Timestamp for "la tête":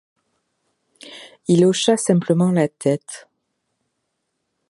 2.51-3.27